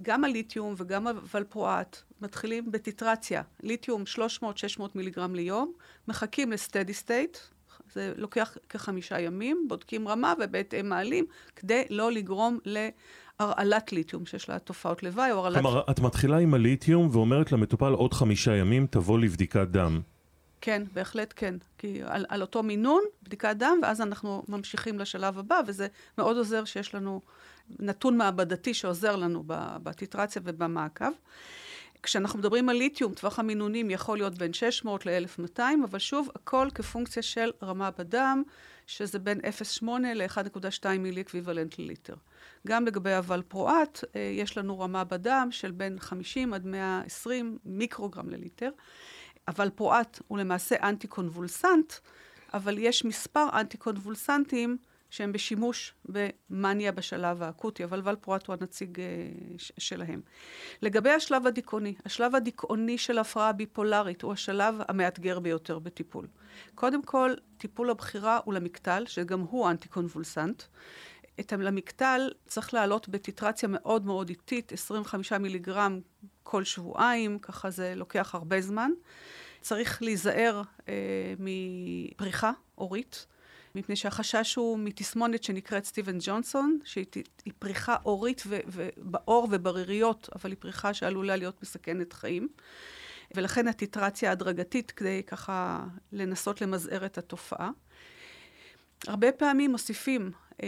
גם 0.02 0.24
הליתיום 0.24 0.74
וגם 0.78 1.08
הוולפרואט 1.08 2.02
מתחילים 2.22 2.72
בטיטרציה, 2.72 3.42
ליתיום 3.64 4.04
300-600 4.80 4.82
מיליגרם 4.96 5.36
ליום, 5.36 5.74
מחכים 6.08 6.52
לסטדי 6.52 6.94
סטייט, 6.94 7.38
זה 7.96 8.14
לוקח 8.16 8.58
כחמישה 8.70 9.20
ימים, 9.20 9.66
בודקים 9.68 10.08
רמה 10.08 10.34
ובהתאם 10.44 10.90
מעלים, 10.90 11.26
כדי 11.56 11.84
לא 11.90 12.12
לגרום 12.12 12.60
להרעלת 12.66 13.94
ליתיום, 13.94 14.26
שיש 14.26 14.50
לה 14.50 14.60
תופעות 14.60 15.04
לוואי 15.04 15.32
או 15.32 15.38
הרעלת... 15.38 15.62
כלומר, 15.62 15.82
את 15.92 16.00
מתחילה 16.00 16.38
עם 16.38 16.54
הליתיום 16.54 17.10
ואומרת 17.12 17.52
למטופל 17.52 17.94
עוד 17.94 18.14
חמישה 18.14 18.56
ימים, 18.56 18.88
תבוא 18.88 19.20
לבדיקת 19.20 19.68
דם. 19.68 20.02
כן, 20.62 20.84
בהחלט 20.94 21.34
כן. 21.36 21.56
כי 21.78 22.02
על, 22.06 22.26
על 22.30 22.42
אותו 22.42 22.64
מינון, 22.64 23.02
בדיקת 23.24 23.56
דם, 23.58 23.80
ואז 23.82 24.02
אנחנו 24.02 24.44
ממשיכים 24.48 25.00
לשלב 25.00 25.40
הבא, 25.40 25.60
וזה 25.68 25.88
מאוד 26.18 26.38
עוזר 26.38 26.66
שיש 26.66 26.96
לנו 26.96 27.22
נתון 27.80 28.18
מעבדתי 28.18 28.74
שעוזר 28.74 29.16
לנו 29.16 29.44
בטיטרציה 29.84 30.42
ובמעקב. 30.46 31.12
כשאנחנו 32.06 32.40
מדברים 32.40 32.70
על 32.70 32.76
ליתיום, 32.76 33.14
טווח 33.14 33.40
המינונים 33.40 33.90
יכול 33.90 34.18
להיות 34.18 34.38
בין 34.38 34.54
600 34.54 35.06
ל-1200, 35.06 35.60
אבל 35.84 36.00
שוב, 36.00 36.30
הכל 36.36 36.68
כפונקציה 36.76 37.24
של 37.24 37.52
רמה 37.64 37.92
בדם, 37.92 38.44
שזה 38.88 39.20
בין 39.20 39.40
0.8 39.40 39.86
ל-1.2 40.16 40.88
milliequivalent 41.00 41.80
לליטר. 41.80 42.16
גם 42.68 42.86
לגבי 42.86 43.14
הוולפרואט, 43.14 44.04
אה, 44.16 44.22
יש 44.34 44.58
לנו 44.58 44.80
רמה 44.80 45.04
בדם 45.04 45.48
של 45.52 45.72
בין 45.72 46.00
50 46.00 46.54
עד 46.54 46.66
120 46.66 47.58
מיקרוגרם 47.66 48.30
לליטר. 48.30 48.70
אבל 49.48 49.70
פרואט 49.70 50.20
הוא 50.28 50.38
למעשה 50.38 50.76
אנטי-קונבולסנט, 50.84 51.94
אבל 52.54 52.78
יש 52.78 53.06
מספר 53.06 53.48
אנטי-קונבולסנטים 53.54 54.78
שהם 55.16 55.32
בשימוש 55.32 55.94
במאניה 56.06 56.92
בשלב 56.92 57.44
האקוטי, 57.44 57.84
אבל 57.84 58.02
ולפרואט 58.04 58.48
הוא 58.48 58.56
הנציג 58.60 59.00
אה, 59.00 59.06
שלהם. 59.78 60.22
לגבי 60.82 61.10
השלב 61.10 61.48
הדיכאוני, 61.48 61.96
השלב 62.06 62.36
הדיכאוני 62.36 62.98
של 62.98 63.18
הפרעה 63.18 63.52
ביפולרית 63.52 64.22
הוא 64.22 64.34
השלב 64.34 64.76
המאתגר 64.88 65.40
ביותר 65.40 65.80
בטיפול. 65.80 66.28
קודם 66.76 67.04
כל, 67.04 67.34
טיפול 67.58 67.90
הבחירה 67.90 68.40
הוא 68.46 68.54
למקטל, 68.54 69.04
שגם 69.08 69.40
הוא 69.40 69.70
אנטי-קונבולסנט. 69.70 70.64
את 71.40 71.54
המקטל 71.54 72.32
צריך 72.48 72.74
לעלות 72.74 73.10
בטיטרציה 73.10 73.70
מאוד 73.72 74.06
מאוד 74.06 74.30
איטית, 74.30 74.72
25 74.72 75.34
מיליגרם 75.34 76.00
כל 76.44 76.64
שבועיים, 76.64 77.40
ככה 77.40 77.70
זה 77.70 77.94
לוקח 77.96 78.36
הרבה 78.36 78.62
זמן. 78.62 78.92
צריך 79.62 80.02
להיזהר 80.02 80.62
אה, 80.90 81.34
מפריחה 81.40 82.52
אורית, 82.78 83.26
מפני 83.76 83.96
שהחשש 83.96 84.56
הוא 84.56 84.80
מתסמונת 84.80 85.44
שנקראת 85.44 85.86
סטיבן 85.86 86.18
ג'ונסון, 86.20 86.80
שהיא 86.84 87.06
פריחה 87.60 87.96
אורית 88.06 88.44
בעור 88.98 89.48
ובריריות, 89.52 90.30
אבל 90.36 90.50
היא 90.52 90.58
פריחה 90.60 90.94
שעלולה 90.94 91.36
להיות 91.36 91.62
מסכנת 91.62 92.14
חיים. 92.14 92.48
ולכן 93.36 93.68
הטיטרציה 93.68 94.30
ההדרגתית 94.30 94.92
כדי 94.92 95.24
ככה 95.28 95.86
לנסות 96.12 96.62
למזער 96.62 97.06
את 97.06 97.18
התופעה. 97.18 97.70
הרבה 99.08 99.32
פעמים 99.32 99.72
מוסיפים 99.72 100.32
אה, 100.64 100.68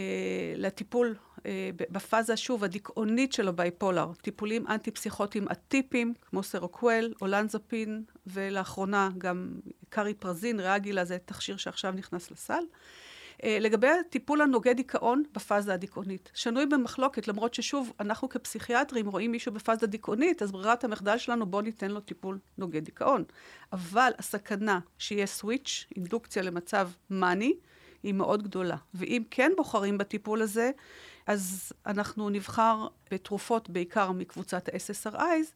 לטיפול 0.56 1.14
אה, 1.46 1.70
בפאזה, 1.76 2.36
שוב, 2.36 2.64
הדיכאונית 2.64 3.32
של 3.32 3.48
הבייפולר, 3.48 4.12
טיפולים 4.22 4.66
אנטי-פסיכוטיים 4.66 5.48
אטיפיים, 5.48 6.14
כמו 6.30 6.42
סרוקוול, 6.42 7.14
אולנזפין, 7.20 8.02
ולאחרונה 8.26 9.08
גם 9.18 9.52
קאריפרזין, 9.88 10.60
ריאגילה, 10.60 11.04
זה 11.04 11.18
תכשיר 11.24 11.56
שעכשיו 11.56 11.92
נכנס 11.92 12.30
לסל. 12.30 12.62
אה, 13.44 13.58
לגבי 13.60 13.88
הטיפול 13.88 14.40
הנוגד 14.40 14.76
דיכאון 14.76 15.22
בפאזה 15.32 15.74
הדיכאונית. 15.74 16.30
שנוי 16.34 16.66
במחלוקת, 16.66 17.28
למרות 17.28 17.54
ששוב, 17.54 17.92
אנחנו 18.00 18.28
כפסיכיאטרים 18.28 19.08
רואים 19.08 19.32
מישהו 19.32 19.52
בפאזה 19.52 19.86
דיכאונית, 19.86 20.42
אז 20.42 20.52
ברירת 20.52 20.84
המחדל 20.84 21.18
שלנו, 21.18 21.46
בואו 21.46 21.62
ניתן 21.62 21.90
לו 21.90 22.00
טיפול 22.00 22.38
נוגד 22.58 22.84
דיכאון. 22.84 23.24
אבל 23.72 24.12
הסכנה 24.18 24.80
שיהיה 24.98 25.26
switch, 25.26 25.86
אינדוקציה 25.96 26.42
למצב 26.42 26.90
מאני, 27.10 27.54
היא 28.02 28.14
מאוד 28.14 28.42
גדולה. 28.42 28.76
ואם 28.94 29.22
כן 29.30 29.52
בוחרים 29.56 29.98
בטיפול 29.98 30.42
הזה, 30.42 30.70
אז 31.26 31.72
אנחנו 31.86 32.30
נבחר 32.30 32.86
בתרופות 33.10 33.70
בעיקר 33.70 34.12
מקבוצת 34.12 34.68
ה-SSRIs, 34.68 35.52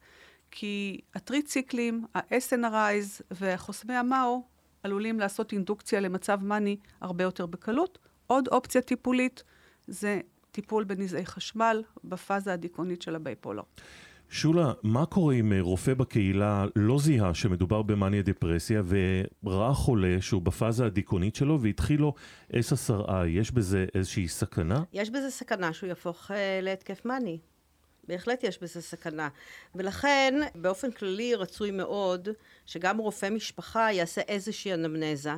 כי 0.51 1.01
הטריציקלים, 1.15 2.05
ה-SNRIs 2.15 3.23
והחוסמי 3.31 3.95
המאו 3.95 4.43
עלולים 4.83 5.21
לעשות 5.21 5.53
אינדוקציה 5.53 6.01
למצב 6.01 6.45
מאני 6.45 6.77
הרבה 7.01 7.25
יותר 7.25 7.47
בקלות. 7.47 7.99
עוד 8.27 8.49
אופציה 8.49 8.83
טיפולית 8.83 9.43
זה 9.87 10.21
טיפול 10.53 10.85
בנזעי 10.85 11.27
חשמל 11.27 11.83
בפאזה 12.05 12.53
הדיכאונית 12.53 13.03
של 13.03 13.15
הבייפולר. 13.15 13.63
שולה, 14.33 14.73
מה 14.83 15.07
קורה 15.07 15.35
אם 15.35 15.53
רופא 15.61 15.95
בקהילה 15.95 16.67
לא 16.77 16.99
זיהה 16.99 17.35
שמדובר 17.35 17.83
במאניה 17.83 18.23
דפרסיה 18.23 18.83
וראה 19.43 19.75
חולה 19.75 20.17
שהוא 20.21 20.43
בפאזה 20.43 20.87
הדיכאונית 20.87 21.35
שלו 21.35 21.61
והתחיל 21.61 22.01
לו 22.01 22.15
SSRI, 22.53 23.27
יש 23.29 23.51
בזה 23.51 23.87
איזושהי 23.95 24.29
סכנה? 24.29 24.83
יש 24.93 25.11
בזה 25.11 25.31
סכנה 25.31 25.73
שהוא 25.73 25.89
יהפוך 25.89 26.31
uh, 26.31 26.35
להתקף 26.63 27.05
מאני. 27.05 27.39
בהחלט 28.09 28.45
יש 28.45 28.63
בזה 28.63 28.83
סכנה. 28.83 29.29
ולכן, 29.75 30.41
באופן 30.55 30.91
כללי 30.91 31.35
רצוי 31.35 31.71
מאוד 31.71 32.29
שגם 32.67 32.99
רופא 32.99 33.31
משפחה 33.31 33.93
יעשה 33.93 34.21
איזושהי 34.21 34.75
אנמנזה, 34.75 35.35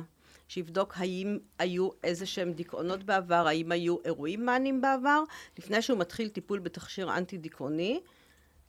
שיבדוק 0.47 0.93
האם 0.97 1.37
היו 1.59 1.89
איזה 2.03 2.25
שהם 2.25 2.53
דיכאונות 2.53 3.03
בעבר, 3.03 3.47
האם 3.47 3.71
היו 3.71 3.97
אירועים 4.05 4.45
מאניים 4.45 4.81
בעבר, 4.81 5.23
לפני 5.59 5.81
שהוא 5.81 5.99
מתחיל 5.99 6.29
טיפול 6.29 6.59
בתכשיר 6.59 7.17
אנטי 7.17 7.37
דיכאוני, 7.37 7.99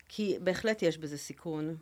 כי 0.09 0.37
בהחלט 0.41 0.83
יש 0.83 0.99
בזה 0.99 1.19
סיכון. 1.19 1.77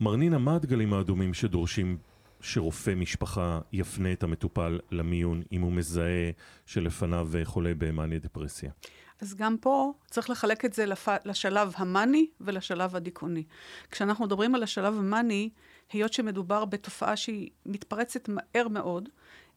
מרנינה, 0.00 0.38
מה 0.38 0.54
הדגלים 0.54 0.92
האדומים 0.92 1.34
שדורשים 1.34 1.98
שרופא 2.40 2.94
משפחה 2.94 3.60
יפנה 3.72 4.12
את 4.12 4.22
המטופל 4.22 4.78
למיון 4.90 5.42
אם 5.52 5.60
הוא 5.60 5.72
מזהה 5.72 6.30
שלפניו 6.66 7.28
חולה 7.44 7.72
במאניה 7.78 8.18
דפרסיה? 8.18 8.70
אז 9.20 9.34
גם 9.34 9.56
פה 9.60 9.92
צריך 10.10 10.30
לחלק 10.30 10.64
את 10.64 10.72
זה 10.72 10.86
לפ... 10.86 11.08
לשלב 11.24 11.72
המאני 11.76 12.26
ולשלב 12.40 12.96
הדיכאוני. 12.96 13.44
כשאנחנו 13.90 14.24
מדברים 14.24 14.54
על 14.54 14.62
השלב 14.62 14.94
המאני, 14.98 15.50
היות 15.92 16.12
שמדובר 16.12 16.64
בתופעה 16.64 17.16
שהיא 17.16 17.50
מתפרצת 17.66 18.28
מהר 18.28 18.68
מאוד, 18.68 19.08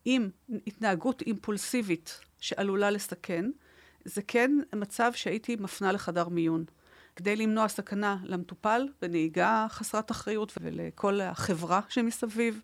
עם 0.06 0.29
התנהגות 0.68 1.22
אימפולסיבית 1.22 2.20
שעלולה 2.39 2.91
לסכן, 2.91 3.46
זה 4.06 4.22
כן 4.22 4.51
מצב 4.75 5.12
שהייתי 5.15 5.56
מפנה 5.56 5.91
לחדר 5.91 6.29
מיון. 6.29 6.65
כדי 7.15 7.36
למנוע 7.36 7.68
סכנה 7.68 8.18
למטופל 8.24 8.88
בנהיגה 9.01 9.65
חסרת 9.70 10.12
אחריות 10.12 10.53
ולכל 10.62 11.22
החברה 11.22 11.82
שמסביב, 11.89 12.62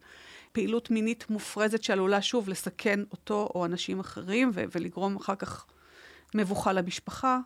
פעילות 0.51 0.91
מינית 0.91 1.29
מופרזת 1.29 1.83
שעלולה 1.83 2.21
שוב 2.21 2.49
לסכן 2.49 2.99
אותו 3.11 3.49
או 3.55 3.65
אנשים 3.65 3.99
אחרים 3.99 4.51
ולגרום 4.53 5.15
אחר 5.15 5.35
כך 5.35 5.65
מבוכה 6.35 6.73
למשפחה, 6.73 7.39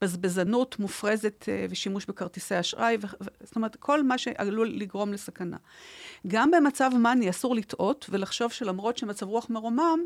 בזבזנות 0.00 0.78
מופרזת 0.78 1.44
אה, 1.48 1.66
ושימוש 1.70 2.06
בכרטיסי 2.06 2.60
אשראי, 2.60 2.96
ו- 3.00 3.24
זאת 3.44 3.56
אומרת, 3.56 3.76
כל 3.76 4.02
מה 4.02 4.18
שעלול 4.18 4.68
לגרום 4.68 5.12
לסכנה. 5.12 5.56
גם 6.26 6.50
במצב 6.50 6.90
מאני 6.98 7.30
אסור 7.30 7.54
לטעות 7.54 8.06
ולחשוב 8.10 8.52
שלמרות 8.52 8.98
שמצב 8.98 9.26
רוח 9.26 9.50
מרומם, 9.50 9.98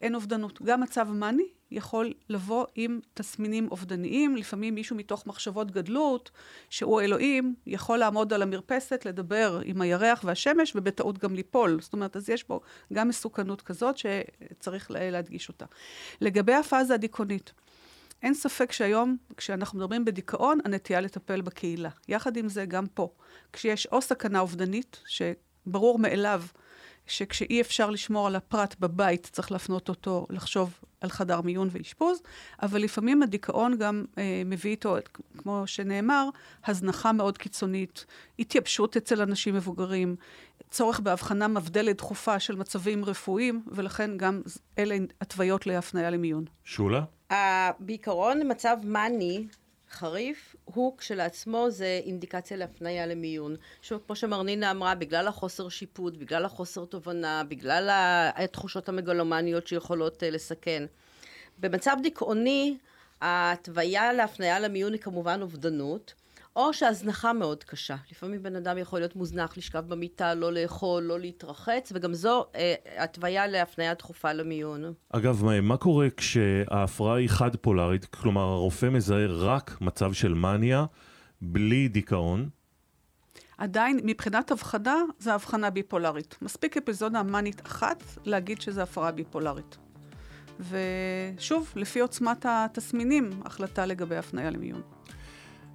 אין 0.00 0.14
אובדנות. 0.14 0.62
גם 0.62 0.80
מצב 0.80 1.08
מאני 1.10 1.48
יכול 1.70 2.12
לבוא 2.28 2.66
עם 2.74 3.00
תסמינים 3.14 3.68
אובדניים, 3.70 4.36
לפעמים 4.36 4.74
מישהו 4.74 4.96
מתוך 4.96 5.26
מחשבות 5.26 5.70
גדלות, 5.70 6.30
שהוא 6.70 7.00
אלוהים, 7.00 7.54
יכול 7.66 7.98
לעמוד 7.98 8.32
על 8.32 8.42
המרפסת, 8.42 9.06
לדבר 9.06 9.60
עם 9.64 9.80
הירח 9.80 10.20
והשמש, 10.24 10.72
ובטעות 10.76 11.18
גם 11.18 11.34
ליפול. 11.34 11.80
זאת 11.80 11.92
אומרת, 11.92 12.16
אז 12.16 12.30
יש 12.30 12.42
פה 12.42 12.60
גם 12.92 13.08
מסוכנות 13.08 13.62
כזאת 13.62 13.96
שצריך 13.98 14.90
להדגיש 14.90 15.48
אותה. 15.48 15.64
לגבי 16.20 16.54
הפאזה 16.54 16.94
הדיכאונית, 16.94 17.52
אין 18.22 18.34
ספק 18.34 18.72
שהיום, 18.72 19.16
כשאנחנו 19.36 19.78
מדברים 19.78 20.04
בדיכאון, 20.04 20.58
הנטייה 20.64 21.00
לטפל 21.00 21.40
בקהילה. 21.40 21.90
יחד 22.08 22.36
עם 22.36 22.48
זה, 22.48 22.64
גם 22.64 22.86
פה, 22.86 23.08
כשיש 23.52 23.86
או 23.86 24.02
סכנה 24.02 24.40
אובדנית, 24.40 25.02
שברור 25.06 25.98
מאליו 25.98 26.42
שכשאי 27.06 27.60
אפשר 27.60 27.90
לשמור 27.90 28.26
על 28.26 28.36
הפרט 28.36 28.76
בבית, 28.80 29.28
צריך 29.32 29.52
להפנות 29.52 29.88
אותו 29.88 30.26
לחשוב 30.30 30.80
על 31.00 31.10
חדר 31.10 31.40
מיון 31.40 31.68
ואשפוז, 31.70 32.22
אבל 32.62 32.82
לפעמים 32.82 33.22
הדיכאון 33.22 33.78
גם 33.78 34.04
אה, 34.18 34.42
מביא 34.44 34.70
איתו, 34.70 34.96
כמו 35.38 35.62
שנאמר, 35.66 36.28
הזנחה 36.64 37.12
מאוד 37.12 37.38
קיצונית, 37.38 38.06
התייבשות 38.38 38.96
אצל 38.96 39.22
אנשים 39.22 39.54
מבוגרים, 39.54 40.16
צורך 40.70 41.00
בהבחנה 41.00 41.48
מבדלת 41.48 41.96
דחופה 41.96 42.38
של 42.40 42.56
מצבים 42.56 43.04
רפואיים, 43.04 43.62
ולכן 43.66 44.16
גם 44.16 44.40
אלה 44.78 44.96
התוויות 45.20 45.66
להפניה 45.66 46.10
למיון. 46.10 46.44
שולה? 46.64 47.04
בעיקרון, 47.78 48.50
מצב 48.50 48.76
מאני 48.84 49.46
חריף, 49.90 50.56
הוא 50.64 50.98
כשלעצמו 50.98 51.70
זה 51.70 52.00
אינדיקציה 52.04 52.56
להפניה 52.56 53.06
למיון. 53.06 53.56
שוב, 53.82 54.02
כמו 54.06 54.16
שמרנינה 54.16 54.70
אמרה, 54.70 54.94
בגלל 54.94 55.28
החוסר 55.28 55.68
שיפוט, 55.68 56.16
בגלל 56.16 56.44
החוסר 56.44 56.84
תובנה, 56.84 57.42
בגלל 57.48 57.88
התחושות 58.34 58.88
המגלומניות 58.88 59.66
שיכולות 59.66 60.22
uh, 60.22 60.26
לסכן. 60.26 60.86
במצב 61.58 61.96
דיכאוני, 62.02 62.76
ההתוויה 63.20 64.12
להפניה 64.12 64.60
למיון 64.60 64.92
היא 64.92 65.00
כמובן 65.00 65.38
אובדנות. 65.42 66.14
או 66.56 66.72
שהזנחה 66.72 67.32
מאוד 67.32 67.64
קשה. 67.64 67.96
לפעמים 68.10 68.42
בן 68.42 68.56
אדם 68.56 68.78
יכול 68.78 68.98
להיות 68.98 69.16
מוזנח, 69.16 69.56
לשכב 69.56 69.84
במיטה, 69.88 70.34
לא 70.34 70.52
לאכול, 70.52 71.02
לא 71.02 71.20
להתרחץ, 71.20 71.92
וגם 71.94 72.14
זו 72.14 72.44
אה, 72.54 72.74
התוויה 72.96 73.46
להפניה 73.46 73.94
דחופה 73.94 74.32
למיון. 74.32 74.92
אגב, 75.10 75.44
מה, 75.44 75.60
מה 75.60 75.76
קורה 75.76 76.06
כשההפרעה 76.16 77.16
היא 77.16 77.28
חד 77.28 77.56
פולרית? 77.56 78.04
כלומר, 78.04 78.42
הרופא 78.42 78.86
מזהה 78.86 79.26
רק 79.26 79.78
מצב 79.80 80.12
של 80.12 80.34
מניה, 80.34 80.84
בלי 81.40 81.88
דיכאון? 81.88 82.48
עדיין, 83.58 84.00
מבחינת 84.04 84.50
הבחנה, 84.50 84.96
זו 85.18 85.30
הבחנה 85.30 85.70
ביפולרית. 85.70 86.36
מספיק 86.42 86.76
אפיזודה 86.76 87.22
מנית 87.22 87.66
אחת 87.66 88.02
להגיד 88.24 88.60
שזו 88.60 88.80
הפרעה 88.80 89.12
ביפולרית. 89.12 89.76
ושוב, 90.68 91.72
לפי 91.76 92.00
עוצמת 92.00 92.46
התסמינים, 92.48 93.30
החלטה 93.44 93.86
לגבי 93.86 94.16
הפניה 94.16 94.50
למיון. 94.50 94.80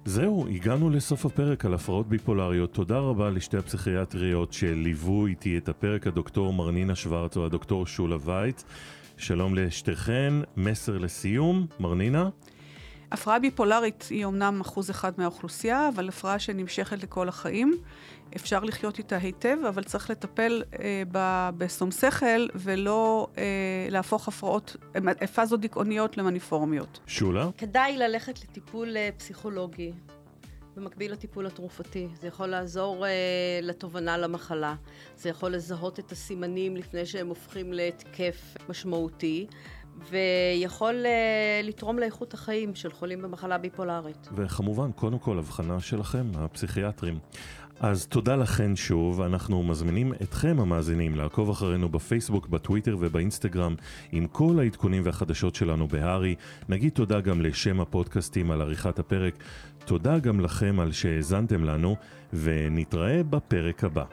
זהו, 0.04 0.46
הגענו 0.48 0.90
לסוף 0.90 1.26
הפרק 1.26 1.64
על 1.64 1.74
הפרעות 1.74 2.08
ביפולריות. 2.08 2.72
תודה 2.72 2.98
רבה 2.98 3.30
לשתי 3.30 3.56
הפסיכיאטריות 3.56 4.52
שליוו 4.52 5.26
איתי 5.26 5.58
את 5.58 5.68
הפרק, 5.68 6.06
הדוקטור 6.06 6.52
מרנינה 6.52 6.94
שוורץ 6.94 7.36
והדוקטור 7.36 7.86
שולה 7.86 8.16
וייץ. 8.24 8.64
שלום 9.16 9.54
לשתיכן, 9.54 10.34
מסר 10.56 10.98
לסיום, 10.98 11.66
מרנינה. 11.80 12.28
הפרעה 13.12 13.38
ביפולרית 13.38 14.06
היא 14.10 14.24
אומנם 14.24 14.60
אחוז 14.60 14.90
אחד 14.90 15.12
מהאוכלוסייה, 15.18 15.88
אבל 15.94 16.08
הפרעה 16.08 16.38
שנמשכת 16.38 17.02
לכל 17.02 17.28
החיים. 17.28 17.74
אפשר 18.36 18.64
לחיות 18.64 18.98
איתה 18.98 19.16
היטב, 19.16 19.56
אבל 19.68 19.84
צריך 19.84 20.10
לטפל 20.10 20.62
אה, 20.80 21.02
ב, 21.12 21.48
בשום 21.58 21.90
שכל 21.90 22.46
ולא 22.54 23.26
אה, 23.38 23.42
להפוך 23.90 24.28
הפרעות, 24.28 24.76
פאזות 25.34 25.60
דיכאוניות 25.60 26.16
למניפורמיות. 26.16 27.00
שולה? 27.06 27.48
כדאי 27.58 27.96
ללכת 27.96 28.42
לטיפול 28.42 28.96
אה, 28.96 29.08
פסיכולוגי. 29.16 29.92
במקביל 30.76 31.12
לטיפול 31.12 31.46
התרופתי. 31.46 32.08
זה 32.20 32.28
יכול 32.28 32.46
לעזור 32.46 33.06
אה, 33.06 33.10
לתובנה 33.62 34.18
למחלה. 34.18 34.74
זה 35.16 35.28
יכול 35.28 35.50
לזהות 35.50 35.98
את 35.98 36.12
הסימנים 36.12 36.76
לפני 36.76 37.06
שהם 37.06 37.28
הופכים 37.28 37.72
להתקף 37.72 38.56
משמעותי. 38.68 39.46
ויכול 40.10 40.94
uh, 40.94 41.66
לתרום 41.66 41.98
לאיכות 41.98 42.34
החיים 42.34 42.74
של 42.74 42.92
חולים 42.92 43.22
במחלה 43.22 43.58
ביפולרית. 43.58 44.28
וכמובן, 44.34 44.92
קודם 44.92 45.18
כל, 45.18 45.38
הבחנה 45.38 45.80
שלכם, 45.80 46.26
הפסיכיאטרים. 46.34 47.18
אז 47.80 48.06
תודה 48.06 48.36
לכן 48.36 48.76
שוב, 48.76 49.20
אנחנו 49.20 49.62
מזמינים 49.62 50.12
אתכם 50.22 50.56
המאזינים 50.60 51.14
לעקוב 51.14 51.50
אחרינו 51.50 51.88
בפייסבוק, 51.88 52.48
בטוויטר 52.48 52.96
ובאינסטגרם 53.00 53.74
עם 54.12 54.26
כל 54.26 54.58
העדכונים 54.60 55.02
והחדשות 55.04 55.54
שלנו 55.54 55.88
בהארי. 55.88 56.34
נגיד 56.68 56.92
תודה 56.92 57.20
גם 57.20 57.40
לשם 57.40 57.80
הפודקאסטים 57.80 58.50
על 58.50 58.60
עריכת 58.62 58.98
הפרק. 58.98 59.34
תודה 59.84 60.18
גם 60.18 60.40
לכם 60.40 60.80
על 60.80 60.92
שהאזנתם 60.92 61.64
לנו, 61.64 61.96
ונתראה 62.32 63.22
בפרק 63.22 63.84
הבא. 63.84 64.04